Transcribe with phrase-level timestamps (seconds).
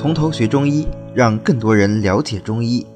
[0.00, 2.86] 从头学中医，让更多人了解中医。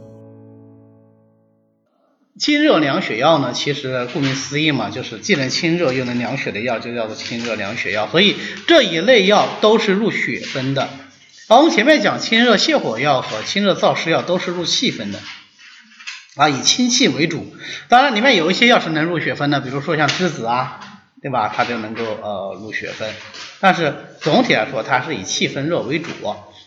[2.38, 8.08] 清热凉血药呢，其实顾名思义嘛，就是既能清热又能凉血的药，就叫做清热凉血药。
[8.08, 8.36] 所以
[8.66, 10.88] 这一类药都是入血分的。
[11.48, 15.18] 而我们前面讲清热泻火药和清热燥湿药都是入气分的，
[16.36, 17.54] 啊，以清气为主。
[17.88, 20.80] 当然里面有一些药是能入血分的，比如说像栀子啊，
[21.20, 21.52] 对吧？
[21.54, 23.12] 它就能够呃入血分。
[23.60, 26.08] 但是总体来说，它是以气分热为主。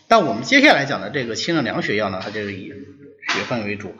[0.08, 3.94] 但我们接下来讲的这个清热凉血药呢，它就是以血分为主。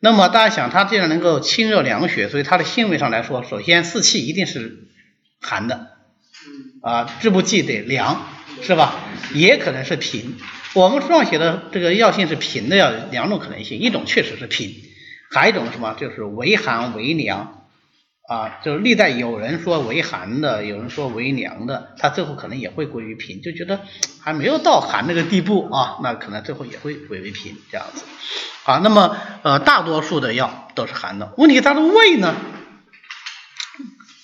[0.00, 4.88] 那么大家想，它既然能够清热凉血，所以它的性味上来说，首先四气一定是
[5.40, 5.88] 寒的，
[6.80, 8.26] 啊，治不剂得凉，
[8.62, 8.94] 是吧？
[9.34, 10.36] 也可能是平。
[10.72, 14.74] 我们书上写的这个药性是平的药，两种可能性，一种确实是平，
[15.30, 17.59] 还有一种什么，就是为寒为凉，
[18.30, 23.80] 啊，就是历代有人说为寒的，有人说为凉的，它最后可能也会归于平，就觉得
[24.22, 28.04] 还没有到寒那个地步啊，那可能最后也会归为平这样子。
[28.62, 32.36] 好，那么呃，大多数的药都是寒的，问题它的胃呢？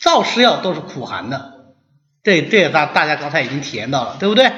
[0.00, 1.75] 燥湿药都是苦寒的，
[2.23, 4.52] 这这大大家刚才已经体验到了，对不对？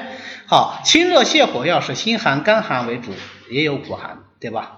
[0.45, 3.13] 好，清热泻火药是心寒、肝寒为主，
[3.49, 4.73] 也有苦寒，对吧？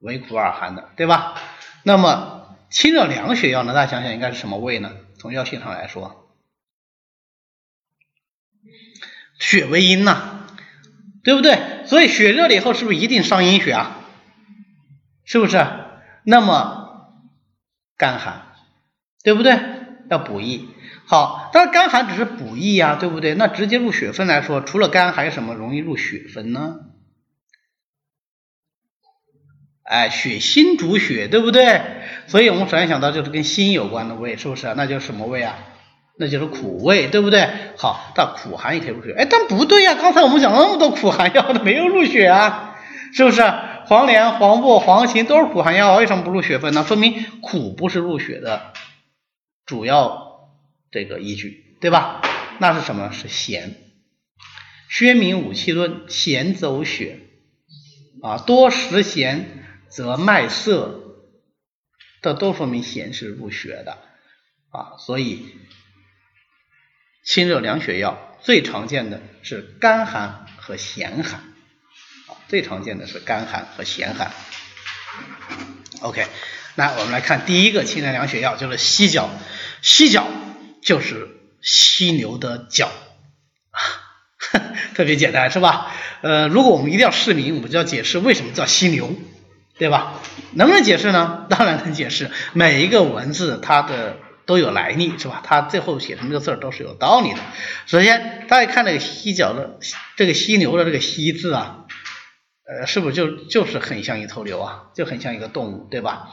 [0.00, 1.34] 为苦而寒的，对吧？
[1.82, 2.43] 那么
[2.74, 3.72] 清热凉血药呢？
[3.72, 4.90] 大家想想应该是什么味呢？
[5.16, 6.28] 从药性上来说，
[9.38, 10.40] 血为阴呐，
[11.22, 11.86] 对不对？
[11.86, 14.00] 所以血热了以后是不是一定伤阴血啊？
[15.24, 15.64] 是不是？
[16.24, 17.12] 那么
[17.96, 18.42] 肝寒，
[19.22, 19.56] 对不对？
[20.10, 20.68] 要补益。
[21.06, 23.34] 好，但是肝寒只是补益呀，对不对？
[23.36, 26.80] 那直接入血分来说，除了肝还有什么容易入血分呢？
[29.84, 31.80] 哎，血心主血，对不对？
[32.26, 34.72] 所以我们首先想到就是跟心有关的味，是不是？
[34.76, 35.58] 那就是什么味啊？
[36.18, 37.48] 那就是苦味，对不对？
[37.76, 39.12] 好，但苦寒也可以入血。
[39.12, 42.76] 哎，但不对呀，刚才我们讲了那么多苦寒药，都没有入血啊，
[43.12, 43.42] 是不是？
[43.86, 46.84] 黄连、黄柏、黄芩都是苦寒药，为什么不入血分呢？
[46.88, 48.72] 说明苦不是入血的
[49.66, 50.48] 主要
[50.90, 52.22] 这个依据，对吧？
[52.58, 53.10] 那是什么？
[53.12, 53.74] 是咸。
[54.88, 57.18] 薛明五气论，咸走血
[58.22, 59.48] 啊，多食咸
[59.90, 61.00] 则脉涩，
[62.22, 63.98] 这都说明咸是入血的
[64.70, 64.96] 啊。
[64.98, 65.56] 所以
[67.24, 72.36] 清热凉血药最常见的是干寒和咸寒啊。
[72.48, 74.32] 最常见的是干寒和咸寒。
[76.00, 76.26] OK，
[76.74, 79.30] 那我们来看第一个清热凉血药，就是犀角。
[79.80, 80.26] 犀角
[80.82, 81.28] 就是
[81.60, 82.90] 犀牛的角，
[84.94, 85.94] 特别简单是吧？
[86.22, 89.14] 呃，如果我们一定要释明，我们就要解释为什么叫犀牛，
[89.78, 90.20] 对吧？
[90.52, 91.46] 能不能解释呢？
[91.50, 92.30] 当然能解释。
[92.52, 95.42] 每一个文字它的都有来历是吧？
[95.44, 97.38] 它最后写成这个字都是有道理的。
[97.86, 99.78] 首先，大家看这个犀角的
[100.16, 101.86] 这个犀牛的这个犀字啊。
[102.66, 104.84] 呃，是不是就就是很像一头牛啊？
[104.94, 106.30] 就很像一个动物，对吧？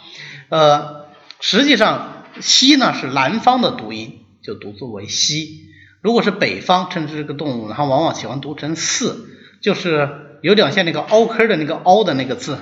[0.47, 1.07] 呃，
[1.41, 5.67] 实际上犀呢是南方的读音，就读作为犀。
[6.01, 9.27] 如果是北方称之这个动物，然后往往喜欢读成四，
[9.61, 12.57] 就是有点像那个凹坑的那个凹的那个字，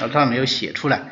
[0.00, 1.02] 啊，他没有写出来。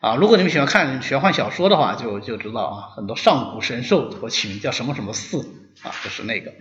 [0.00, 5.38] 啊，如果你们喜欢看玄幻小说的话，就就知道啊，很多上古神兽我起名叫什么什么四
[5.82, 6.52] 啊，就是那个。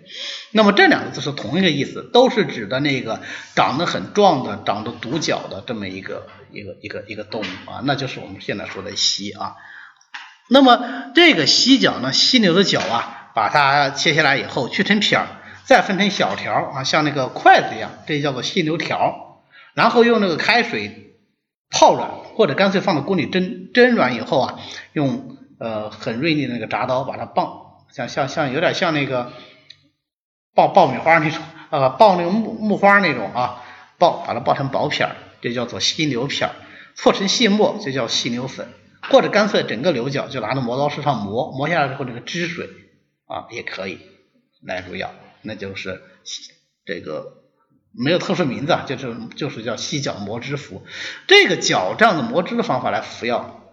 [0.52, 3.22] 那么这两个字是同一个意思，都是指的那个
[3.54, 9.56] 长得很壮的、长得独角的这么一个一个一个一个动物啊，那就是我们现在说的犀啊。
[10.50, 15.28] 那么这个犀角呢，犀牛的角啊，把它切下来以后去成片儿，
[15.66, 21.13] 再分成小条啊，像那个筷子一样，这叫做犀牛条，然后用那个开水
[21.74, 22.24] 泡软。
[22.36, 24.60] 或者干脆放到锅里蒸，蒸软以后啊，
[24.94, 29.32] 用呃很锐利的那个铡刀把它爆，像像像有点像那个
[30.56, 31.40] 爆爆米花那种，
[31.70, 33.64] 呃爆那个木木花那种啊，
[34.00, 36.56] 爆把它爆成薄片儿，这叫做犀牛片儿；
[36.96, 38.68] 搓成细末就叫犀牛粉，
[39.12, 42.68] 或者干脆整个牛角就拿到磨刀石上磨，磨下来之后那个汁水
[43.28, 44.00] 啊也可以
[44.64, 46.02] 来入药，那就是
[46.84, 47.43] 这个。
[47.98, 50.86] 没有特殊名字啊，就是就是叫犀角磨汁服。
[51.28, 53.64] 这个角这样的磨汁的方法来服药，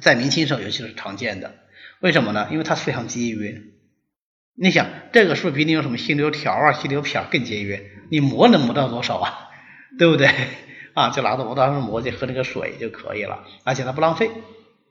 [0.00, 1.54] 在明清时候尤其是常见的。
[2.00, 2.48] 为什么呢？
[2.50, 3.62] 因为它非常节约。
[4.54, 7.90] 你想，这个是不是比你用什么犀牛条啊、犀牛片更节约？
[8.10, 9.48] 你磨能磨到多少啊？
[9.98, 10.28] 对不对？
[10.94, 14.30] 啊，就拿着磨刀上磨，就喝那个水就可以了，而且它不浪费，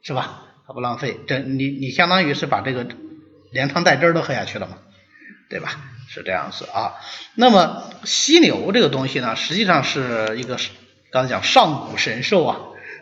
[0.01, 0.44] 是吧？
[0.65, 2.88] 它不浪费，这你你相当于是把这个
[3.51, 4.77] 连汤带汁都喝下去了嘛，
[5.50, 5.80] 对吧？
[6.09, 6.95] 是这样子啊，
[7.36, 10.57] 那么犀牛这个东西呢，实际上是一个
[11.12, 12.57] 刚才讲上古神兽啊，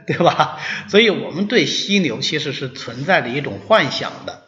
[0.08, 0.60] 对吧？
[0.90, 4.44] 所以我们对犀牛其实是存在着一种幻想的。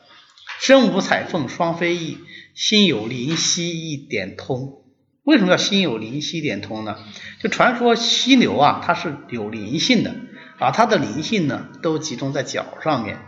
[0.60, 2.18] 身无彩凤双飞翼，
[2.56, 4.82] 心有灵犀一点通
[5.24, 6.98] 为什么叫心有灵犀一点通呢？
[7.42, 10.16] 就传说犀牛啊，它是有灵性的
[10.58, 13.20] 啊，它的灵性呢都集中在脚上面，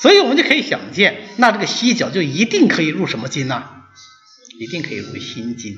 [0.00, 3.79] 所以我们就可以想见，那这个犀角就一定可以入什么经呢？
[4.60, 5.74] 一定可以入心经，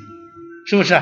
[0.66, 1.00] 是不是？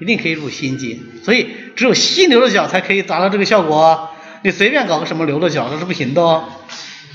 [0.00, 4.08] 一定可以入心经，所以只有犀牛的角才可以达到这个效果。
[4.42, 6.48] 你随便搞个什么牛的角，都是不行的哦，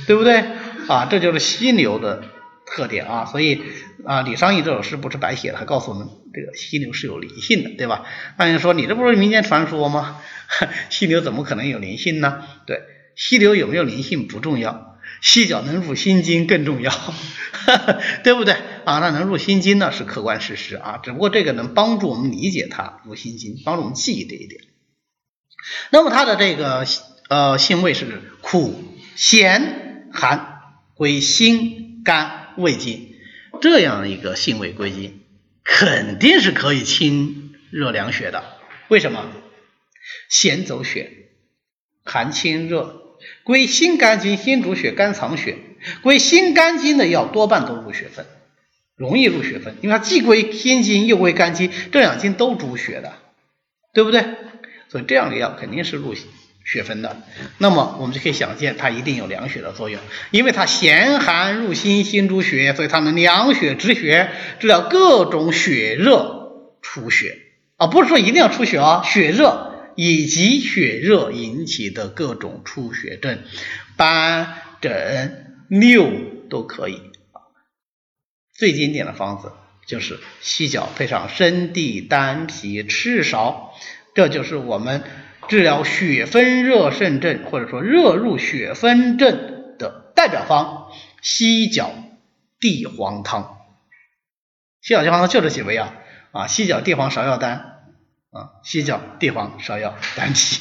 [0.06, 0.44] 对不对？
[0.88, 2.24] 啊，这就是犀牛的
[2.68, 3.26] 特点啊。
[3.26, 3.60] 所以
[4.06, 8.06] 啊，李商隐这首诗不是白写的，还告诉我们这个犀牛是有灵性的，对吧？
[8.38, 10.22] 那人说你这不是民间传说吗？
[10.92, 12.44] 犀牛怎么可能有灵性呢？
[12.68, 12.82] 对，
[13.16, 14.87] 犀牛有没有灵性不重要。
[15.22, 16.92] 犀角能入心经更重要，
[18.24, 18.54] 对不对
[18.86, 19.00] 啊？
[19.00, 24.62] 那能入心经呢是客观事实啊，只不过这个能帮助我们理解它入心经，帮助我们记忆这一点。
[25.90, 26.86] 那么它的这个
[27.30, 28.84] 呃性味是苦、
[29.16, 30.62] 咸、寒，
[30.94, 33.16] 归心、肝、胃经
[33.62, 35.22] 这样一个性味归经，
[35.64, 38.44] 肯定是可以清热凉血的。
[38.88, 39.26] 为什么？
[40.30, 41.12] 咸走血，
[42.06, 43.07] 寒清热。
[43.48, 45.56] 归心肝经，心主血，肝藏血。
[46.02, 48.26] 归心肝经的药多半都入血分，
[48.98, 53.14] 容易入血分，因为它既归心经又归肝经，这两经都主血的，
[53.94, 54.26] 对不对？
[54.90, 56.14] 所以这样的药肯定是入
[56.66, 57.22] 血分的。
[57.58, 60.02] 那么我们就可以想见，它一定有凉血的作用，
[60.32, 64.30] 因为它咸寒入心，心主血，所以它能凉血止血，
[64.60, 67.38] 治疗各种血热出血
[67.78, 69.77] 啊，不是说一定要出血啊，血热。
[69.98, 73.40] 以及血热引起的各种出血症，
[73.98, 77.02] 斑疹疟都可以。
[78.54, 79.52] 最经典的方子
[79.88, 83.72] 就是犀角配上生地、丹皮、赤芍，
[84.14, 85.04] 这就是我们
[85.48, 90.92] 治疗血分热盛症或者说热入血分症的代表方——
[91.24, 91.92] 犀角
[92.60, 93.58] 地黄汤。
[94.80, 95.96] 犀角地黄汤就这几味啊
[96.34, 97.77] 啊，犀角、地黄、芍药、丹。
[98.32, 100.60] 啊，犀角、地黄、芍药、丹皮，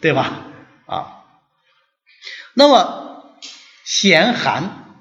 [0.00, 0.44] 对吧？
[0.86, 1.24] 啊，
[2.54, 3.34] 那么
[3.84, 4.96] 咸寒，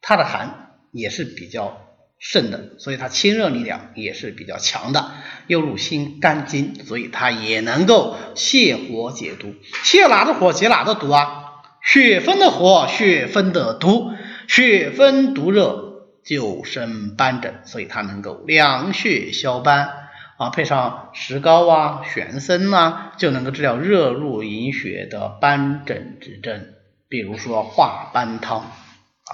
[0.00, 1.88] 它的寒也是比较
[2.18, 5.12] 盛的，所以它清热力量也是比较强的，
[5.46, 9.54] 又入心肝经，所以它也能够泻火解毒。
[9.84, 11.38] 泻哪的火解哪的毒啊？
[11.82, 14.12] 血分的火，血分的毒，
[14.46, 20.01] 血分毒热就生斑疹，所以它能够凉血消斑。
[20.42, 26.66] 啊，配上石膏啊、玄参呐，就能够治疗热入营血的斑疹之症。
[27.08, 29.30] 比如说化斑汤啊，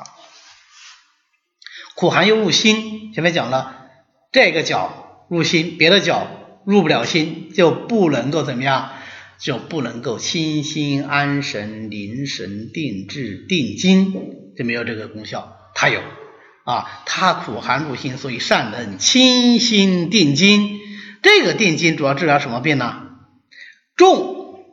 [1.97, 3.15] 苦寒又入心。
[3.15, 3.89] 前面讲了，
[4.33, 6.27] 这个角入心，别的角
[6.67, 8.91] 入不了心，就不能够怎么样，
[9.39, 14.13] 就不能够清心安神、凝神定志、定心，
[14.59, 15.57] 就没有这个功效。
[15.75, 16.01] 它有
[16.67, 20.78] 啊，它苦寒入心，所以善能清心定心。
[21.23, 23.05] 这个定金主要治疗什么病呢？
[23.97, 24.65] 重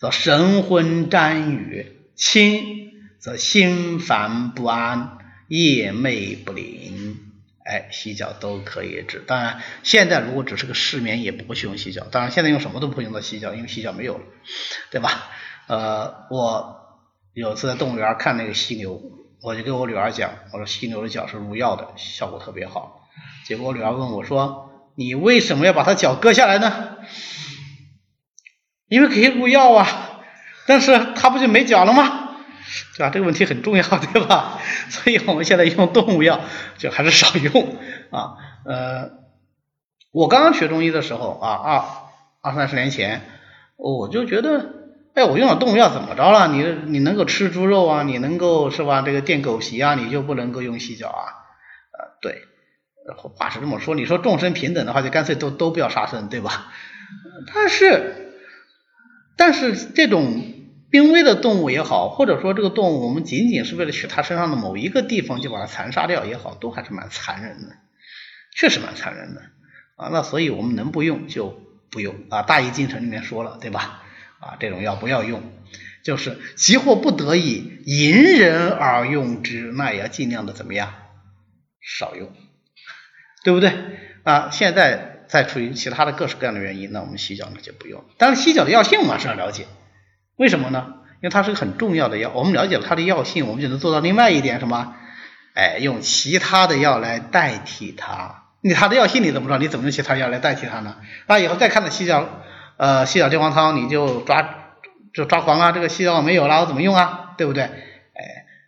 [0.00, 1.86] 则神昏沾雨，
[2.16, 7.18] 轻则心烦不安、夜寐不宁。
[7.64, 9.22] 哎，犀角都可以治。
[9.24, 12.06] 当然，现在如果只是个失眠，也不会去用犀角。
[12.10, 14.24] 当然，现在用什么都不会用到犀角，因为犀角没有了，
[14.90, 15.28] 对吧？
[15.68, 16.98] 呃，我
[17.34, 19.00] 有次在动物园看那个犀牛，
[19.42, 23.06] 我就跟我女儿讲，我说犀牛的角是入药的，效果特别好。
[23.46, 24.69] 结果我女儿问我说。
[25.00, 26.98] 你为什么要把它脚割下来呢？
[28.86, 30.20] 因为可以入药啊，
[30.66, 32.36] 但是它不就没脚了吗？
[32.98, 33.08] 对吧？
[33.10, 34.58] 这个问题很重要，对吧？
[34.90, 36.42] 所以我们现在用动物药
[36.76, 37.78] 就还是少用
[38.10, 38.36] 啊。
[38.66, 39.10] 呃，
[40.12, 41.82] 我刚刚学中医的时候啊，二
[42.42, 43.22] 二三十年前，
[43.76, 44.66] 我就觉得，
[45.14, 46.48] 哎，我用了动物药怎么着了？
[46.48, 48.02] 你你能够吃猪肉啊？
[48.02, 49.00] 你能够是吧？
[49.00, 51.24] 这个垫狗皮啊，你就不能够用犀角啊？
[51.98, 52.49] 呃，对。
[53.14, 56.72] 话是这么说，你说众生平等的话，就干脆都都不要杀生，对吧？
[57.54, 58.34] 但是，
[59.36, 60.42] 但是这种
[60.90, 67.76] 濒危的动物也好，或者说这个动物我们仅仅是为了取它身上的某一个地方就把它残杀掉也好，都还是蛮残忍的，
[68.54, 69.40] 确实蛮残忍的
[69.96, 70.08] 啊。
[70.12, 72.42] 那所以我们能不用就不用啊。
[72.42, 74.02] 大医精神里面说了，对吧？
[74.40, 75.42] 啊，这种药不要用，
[76.02, 80.94] 就是急或不得已，因人而用之，那也要尽量的怎么样，
[81.80, 82.32] 少用。
[83.42, 83.72] 对不对
[84.24, 84.50] 啊？
[84.52, 88.04] 现在再出于其他的各式各样的原因，那我们犀角呢就不用。
[88.18, 89.66] 但是犀角的药性我们还是要了解，
[90.36, 90.94] 为什么呢？
[91.22, 92.30] 因为它是个很重要的药。
[92.34, 94.94] 我们了解了它的药性，我们就能做到另外一点什么？
[95.54, 98.44] 哎，用其他的药来代替它。
[98.62, 99.58] 你它的药性你怎么知道？
[99.58, 100.96] 你怎么用其他药来代替它呢？
[101.26, 102.42] 那以后再看到犀角
[102.76, 104.54] 呃犀角地黄汤，你就抓
[105.12, 105.72] 就抓狂啊。
[105.72, 107.32] 这个犀角没有了，我怎么用啊？
[107.36, 107.64] 对不对？
[107.64, 107.70] 哎，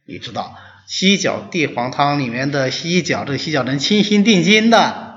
[0.06, 0.56] 你知道。
[0.86, 5.12] 犀角地黄汤里面的犀角，这个犀角能清心定心的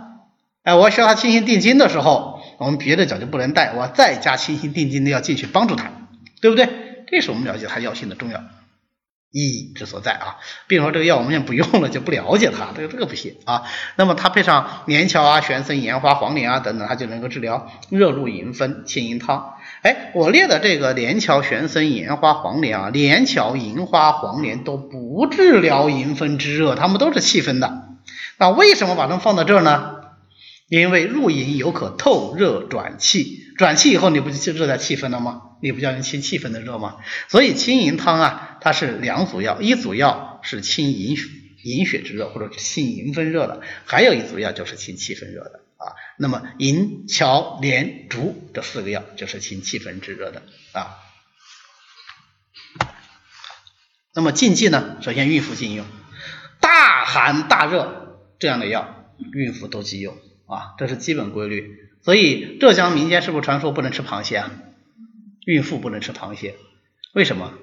[0.63, 5.91] 哎，我需要他清心定睛的时候，我们别的脚就不能带，我再加清心定睛的药进去帮助他，
[6.41, 6.69] 对不对？
[7.07, 8.39] 这是我们了解它药性的重要
[9.31, 10.37] 意义之所在啊。
[10.67, 13.63] 比如说这个药我们也不用了，就不了解它，这个这个不行啊。
[13.95, 19.54] 那么它配上连翘啊、玄参、盐花、黄连啊等等，它就能够治疗热入营分、清营汤。
[19.85, 27.83] 哎，我列的这个连翘、玄参、银花、黄连啊，连翘、银花、黄连都不治疗营分之热，它们都是气分的。
[28.39, 29.97] 那为什么把它们放到这儿呢？
[30.69, 35.41] 因为入营有可透热转气，转气以后你不就热在气分了吗？
[35.61, 36.95] 你不叫人清气分的热吗？
[37.29, 41.15] 所以清营汤啊，它是两组药，一组药是清营
[41.63, 45.93] 营血之热或者清营分热的，还有一组药就是清气分热的啊。
[46.17, 50.97] 那么银、翘、连、竹这四个药就是清气分之热的啊。
[54.13, 54.97] 那么禁忌呢？
[55.01, 55.85] 首先孕妇禁用，
[56.59, 60.17] 大寒大热这样的药，孕妇都忌用。
[60.47, 61.89] 啊，这是基本规律。
[62.03, 64.51] 所以浙江民间是不是传说不能吃螃蟹啊？
[65.45, 66.55] 孕妇不能吃螃蟹，
[67.13, 67.53] 为什么？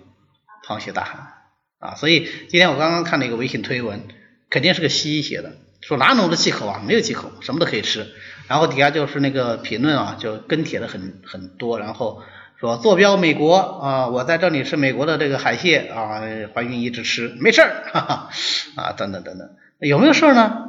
[0.67, 1.33] 螃蟹大寒
[1.79, 1.95] 啊！
[1.97, 4.07] 所以今天我刚刚看了一个微信推文，
[4.51, 6.83] 肯定是个西医写的，说哪种的忌口啊？
[6.87, 8.07] 没有忌口，什么都可以吃。
[8.49, 12.23] 然后底下就是那个评论啊，就跟帖的很很多，然后
[12.59, 16.23] 说坐标美国啊，我在这里吃美国的这个海蟹啊，
[16.55, 18.31] 怀孕一直吃没事儿，哈 哈
[18.77, 20.69] 啊等等等等，有没有事儿呢？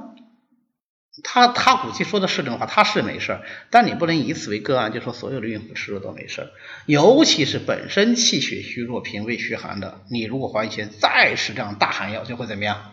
[1.24, 6.48] 他他估计说的是真话，他是没事儿，但你不能以此为个案，就说所有的孕妇吃了都没事儿。
[6.88, 12.93] 尤其是本身气血虚弱、脾胃虚寒的，你如果怀孕前再吃这样大寒药，就会怎么样？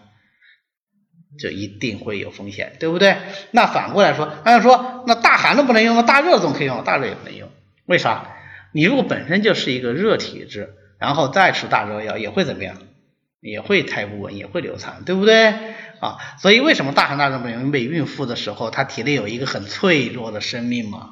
[1.39, 3.17] 就一定会有风险，对不对？
[3.53, 7.49] 那反过来说，按说那大寒都不能用，那大热总可以用，大热也不能用，
[7.87, 8.37] 为啥？
[8.73, 12.77] 你如果本身就是一个热体质，然后再吃大热药，也会怎么样？
[13.41, 15.55] 也会胎不稳，也会流产，对不对？
[16.01, 17.65] 啊，所以为什么大寒大热不能用？
[17.65, 21.11] 因为孕妇的时候，她体内有一个很脆弱的生命嘛，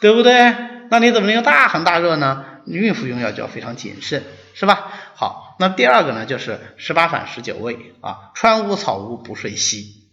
[0.00, 0.54] 对不对？
[0.90, 2.44] 那你怎么能用大寒大热呢？
[2.66, 4.22] 孕妇用药就要非常谨慎，
[4.54, 4.92] 是吧？
[5.14, 10.08] 好，那第二个呢，就是十八反十九味啊，川乌草乌不睡西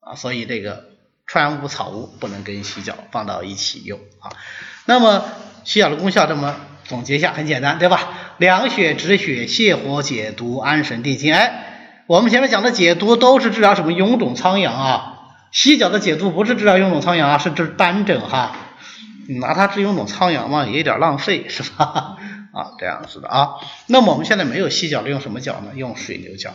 [0.00, 0.84] 啊，所以这个
[1.26, 4.30] 川乌草乌不能跟犀角放到一起用啊。
[4.84, 5.24] 那么
[5.64, 8.08] 犀角的功效这么总结一下，很简单，对吧？
[8.38, 11.72] 凉血止血、泻火解毒、安神定惊，哎。
[12.06, 15.12] 我们前面讲的解毒都是治疗什么臃肿苍阳啊？
[15.50, 18.54] 犀角的解毒不是治疗臃肿苍阳啊，是治斑疹哈。
[19.28, 22.15] 你拿它治臃肿苍阳嘛，也有点浪费是吧？
[22.56, 23.56] 啊，这样子的啊。
[23.86, 25.72] 那么我们现在没有犀角了，用什么角呢？
[25.74, 26.54] 用水牛角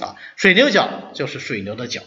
[0.00, 0.16] 啊。
[0.36, 2.00] 水牛角就是水牛的角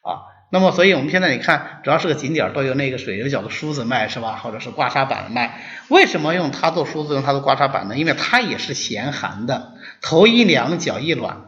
[0.00, 0.32] 啊。
[0.50, 4.40] 那么所以我们现在你看，只要是个景点都有那个水牛角的梳子卖是吧？
[4.42, 5.62] 或者是刮痧板卖。
[5.88, 7.96] 为什么用它做梳子，用它做刮痧板呢？
[7.98, 11.42] 因为它也是咸寒的，头一凉，脚一暖。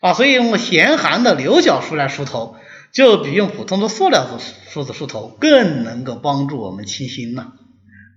[0.00, 2.56] 啊，所以用咸寒的牛角梳来梳头，
[2.92, 7.52] 就比用普通的塑料梳梳子梳头更能够帮助我们清心呢，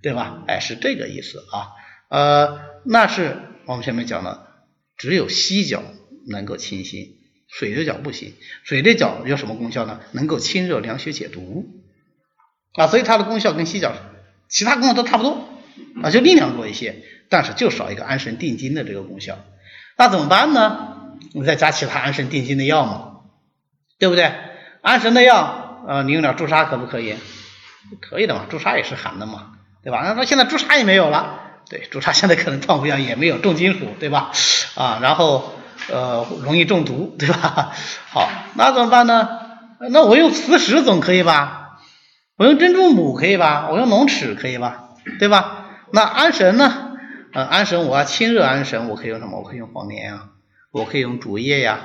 [0.02, 0.40] 对吧？
[0.48, 1.70] 哎，是这个意思啊。
[2.16, 4.48] 呃，那是我们前面讲的，
[4.96, 5.84] 只有犀角
[6.30, 7.18] 能够清心，
[7.50, 8.34] 水的角不行。
[8.64, 10.00] 水的角有什么功效呢？
[10.14, 11.66] 能够清热凉血解毒
[12.76, 13.92] 啊，所以它的功效跟犀角
[14.48, 15.50] 其他功效都差不多
[16.02, 19.38] 啊，就力量弱一些，但是就少一个安神定惊的这个功效。
[19.98, 21.18] 那怎么办呢？
[21.34, 23.24] 你再加其他安神定惊的药嘛，
[24.00, 24.32] 对不对？
[24.82, 27.18] 安神的药，呃，你用点朱砂可不可以？
[28.00, 30.14] 可以的嘛，朱砂也是寒的嘛，对吧？
[30.16, 34.32] 那现在朱砂也没有了，对，朱砂现在可能胖不药也没有，重金属，对吧？
[34.76, 35.54] 啊，然后
[35.90, 37.72] 呃，容易中毒，对吧？
[38.10, 39.28] 好，那怎么办呢？
[39.90, 41.80] 那我用磁石总可以吧？
[42.38, 43.68] 我用珍珠母可以吧？
[43.72, 44.90] 我用龙齿可以吧？
[45.20, 45.66] 对吧？
[45.92, 46.92] 那安神呢？
[47.34, 49.40] 呃，安神我要清热安神，我可以用什么？
[49.40, 50.30] 我可以用黄连啊。
[50.72, 51.80] 我可以用竹叶呀，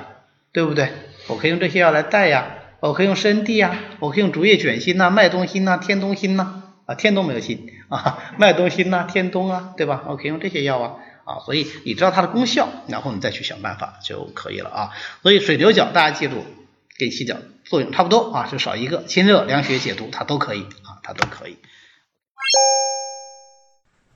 [0.51, 0.91] 对不对？
[1.27, 2.45] 我可以用这些药来带呀，
[2.81, 6.60] 我可以用生地呀，我可以用竹叶卷心呐、麦冬心呐、天冬心呐
[6.95, 10.03] 天冬没有心啊，麦冬心呐、天冬啊，对吧？
[10.07, 10.95] 我可以用这些药啊
[11.25, 14.89] 啊，所以你知道它的功效，然后你再去想办法就可以了啊。
[15.21, 16.45] 所以水牛角大家记住，
[16.97, 21.57] 跟犀角作用差不多啊，就少一个清热凉血解毒，它都可以啊，它都可以。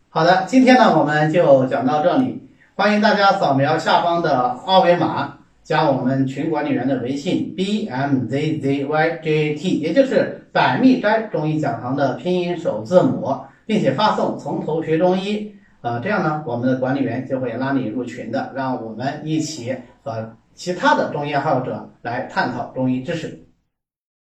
[0.10, 2.42] 好的，今天呢我们就讲到这里。
[2.78, 23.45] 欢迎大家扫描下方的二维码，加我们群管理员的微信 b m z z y j a t，也就是百密斋中医讲堂的拼音首字母，并且发送“从头学中医”，呃，这样呢，我们的管理员就会拉你入群的，让我们一起和其他的中医爱好者来探讨中医知识。